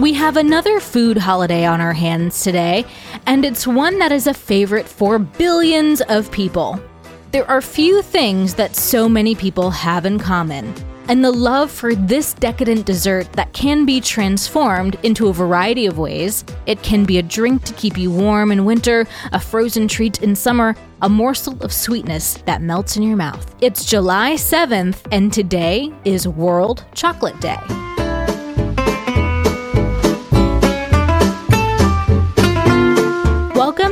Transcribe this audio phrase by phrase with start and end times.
[0.00, 2.86] We have another food holiday on our hands today,
[3.26, 6.80] and it's one that is a favorite for billions of people.
[7.32, 10.72] There are few things that so many people have in common,
[11.08, 15.98] and the love for this decadent dessert that can be transformed into a variety of
[15.98, 16.46] ways.
[16.64, 20.34] It can be a drink to keep you warm in winter, a frozen treat in
[20.34, 23.54] summer, a morsel of sweetness that melts in your mouth.
[23.60, 27.58] It's July 7th, and today is World Chocolate Day.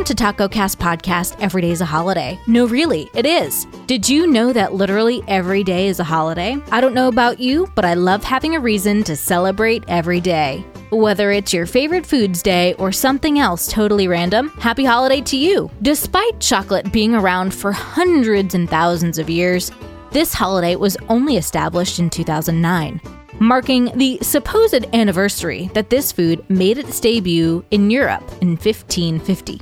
[0.08, 1.36] To Taco Cast Podcast.
[1.38, 2.40] Every day is a holiday.
[2.46, 3.66] No, really, it is.
[3.86, 6.56] Did you know that literally every day is a holiday?
[6.72, 10.64] I don't know about you, but I love having a reason to celebrate every day.
[10.88, 15.70] Whether it's your favorite foods day or something else totally random, happy holiday to you.
[15.82, 19.70] Despite chocolate being around for hundreds and thousands of years,
[20.10, 22.98] this holiday was only established in 2009
[23.40, 29.60] marking the supposed anniversary that this food made its debut in Europe in 1550.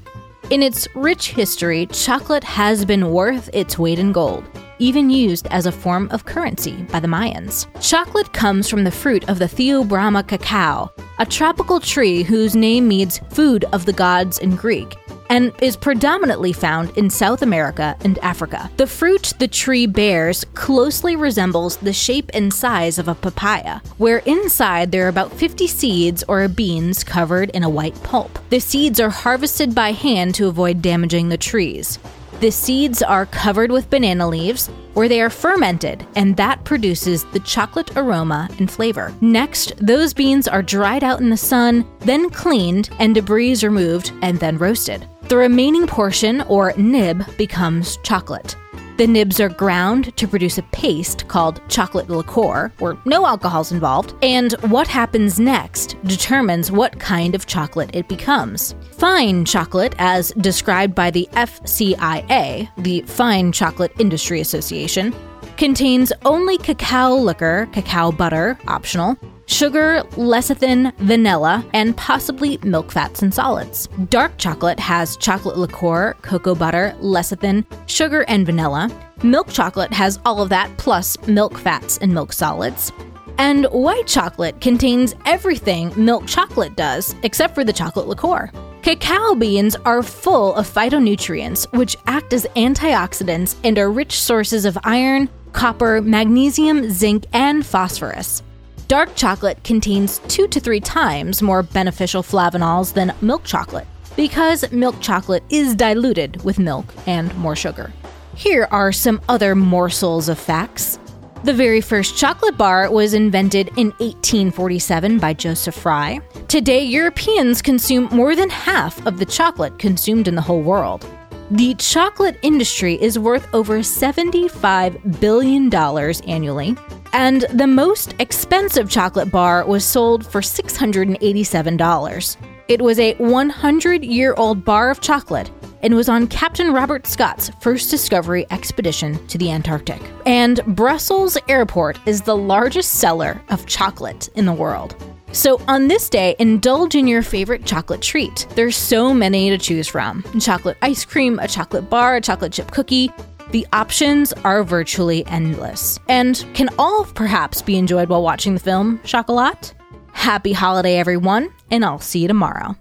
[0.49, 4.45] In its rich history, chocolate has been worth its weight in gold,
[4.79, 7.67] even used as a form of currency by the Mayans.
[7.83, 13.19] Chocolate comes from the fruit of the Theobroma cacao, a tropical tree whose name means
[13.31, 14.97] food of the gods in Greek
[15.31, 18.71] and is predominantly found in South America and Africa.
[18.77, 24.19] The fruit the tree bears closely resembles the shape and size of a papaya, where
[24.19, 28.39] inside there are about 50 seeds or beans covered in a white pulp.
[28.51, 31.99] The seeds are harvested by hand to avoid damaging the trees.
[32.41, 37.41] The seeds are covered with banana leaves, where they are fermented, and that produces the
[37.41, 39.15] chocolate aroma and flavor.
[39.23, 44.39] Next, those beans are dried out in the sun, then cleaned and debris removed, and
[44.39, 45.09] then roasted.
[45.29, 48.55] The remaining portion, or nib, becomes chocolate.
[48.97, 54.15] The nibs are ground to produce a paste called chocolate liqueur, where no alcohol's involved,
[54.23, 58.77] and what happens next determines what kind of chocolate it becomes.
[58.93, 65.13] Fine chocolate, as described by the FCIA, the Fine Chocolate Industry Association,
[65.57, 73.33] contains only cacao liquor, cacao butter, optional, sugar, lecithin, vanilla, and possibly milk fats and
[73.33, 73.89] solids.
[74.11, 78.91] Dark chocolate has chocolate liqueur, cocoa butter, lecithin, sugar, and vanilla.
[79.23, 82.93] Milk chocolate has all of that plus milk fats and milk solids.
[83.39, 88.51] And white chocolate contains everything milk chocolate does, except for the chocolate liqueur.
[88.83, 94.79] Cacao beans are full of phytonutrients, which act as antioxidants and are rich sources of
[94.85, 98.43] iron, copper, magnesium, zinc, and phosphorus.
[98.89, 104.95] Dark chocolate contains two to three times more beneficial flavonols than milk chocolate because milk
[105.01, 107.93] chocolate is diluted with milk and more sugar.
[108.37, 111.01] Here are some other morsels of facts.
[111.43, 116.21] The very first chocolate bar was invented in 1847 by Joseph Fry.
[116.47, 121.05] Today, Europeans consume more than half of the chocolate consumed in the whole world.
[121.51, 126.77] The chocolate industry is worth over $75 billion annually,
[127.17, 132.37] and the most expensive chocolate bar was sold for $687.
[132.69, 135.51] It was a 100 year old bar of chocolate
[135.83, 140.03] and was on Captain Robert Scott's first discovery expedition to the Antarctic.
[140.27, 144.95] And Brussels Airport is the largest seller of chocolate in the world.
[145.33, 148.47] So, on this day, indulge in your favorite chocolate treat.
[148.55, 152.71] There's so many to choose from chocolate ice cream, a chocolate bar, a chocolate chip
[152.73, 153.11] cookie.
[153.53, 159.01] The options are virtually endless and can all perhaps be enjoyed while watching the film
[159.05, 159.73] Chocolat.
[160.13, 162.77] Happy holiday, everyone, and I'll see you tomorrow.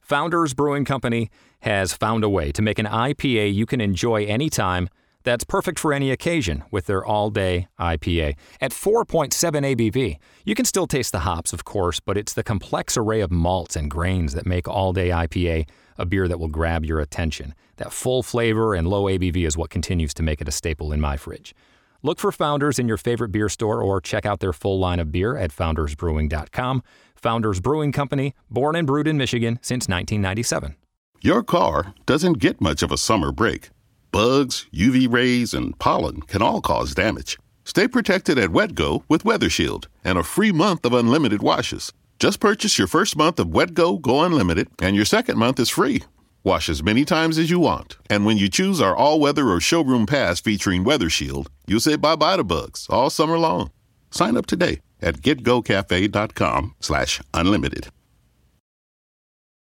[0.00, 1.30] Founders Brewing Company
[1.60, 4.88] has found a way to make an IPA you can enjoy anytime
[5.22, 8.34] that's perfect for any occasion with their all day IPA.
[8.60, 12.96] At 4.7 ABV, you can still taste the hops, of course, but it's the complex
[12.96, 15.66] array of malts and grains that make all day IPA
[15.98, 17.54] a beer that will grab your attention.
[17.76, 21.00] That full flavor and low ABV is what continues to make it a staple in
[21.00, 21.54] my fridge.
[22.02, 25.10] Look for Founders in your favorite beer store or check out their full line of
[25.10, 26.82] beer at foundersbrewing.com.
[27.16, 30.76] Founders Brewing Company, born and brewed in Michigan since 1997.
[31.22, 33.70] Your car doesn't get much of a summer break.
[34.12, 37.38] Bugs, UV rays, and pollen can all cause damage.
[37.64, 41.94] Stay protected at GetGo with Weather Shield and a free month of unlimited washes.
[42.24, 45.68] Just purchase your first month of GetGo Go Go Unlimited, and your second month is
[45.68, 46.04] free.
[46.42, 47.98] Wash as many times as you want.
[48.08, 51.96] And when you choose our all weather or showroom pass featuring Weather Shield, you'll say
[51.96, 53.72] bye bye to bugs all summer long.
[54.10, 57.88] Sign up today at getgocafe.com slash unlimited.